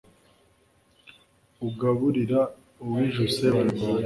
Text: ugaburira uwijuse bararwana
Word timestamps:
ugaburira 1.67 2.39
uwijuse 2.83 3.43
bararwana 3.53 3.99